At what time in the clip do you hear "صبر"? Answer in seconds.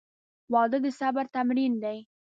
0.99-1.25